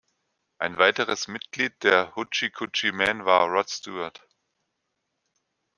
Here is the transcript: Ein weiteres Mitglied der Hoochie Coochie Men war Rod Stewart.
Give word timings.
Ein 0.57 0.79
weiteres 0.79 1.27
Mitglied 1.27 1.83
der 1.83 2.15
Hoochie 2.15 2.49
Coochie 2.49 2.91
Men 2.91 3.23
war 3.25 3.45
Rod 3.47 3.69
Stewart. 3.69 4.27